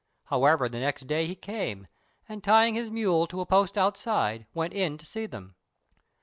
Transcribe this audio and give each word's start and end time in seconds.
However, 0.31 0.67
the 0.67 0.79
next 0.79 1.05
day 1.05 1.27
he 1.27 1.35
came, 1.35 1.85
and, 2.27 2.43
tying 2.43 2.73
his 2.73 2.89
mule 2.89 3.27
to 3.27 3.39
a 3.39 3.45
post 3.45 3.77
outside, 3.77 4.47
went 4.51 4.73
in 4.73 4.97
to 4.97 5.05
see 5.05 5.27
them. 5.27 5.53